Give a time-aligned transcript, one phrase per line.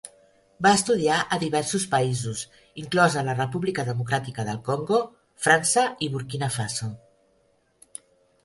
[0.65, 2.41] Va estudiar a diversos països,
[2.83, 5.03] inclosa la República Democràtica del Congo,
[5.47, 6.91] França, i Burkina Faso.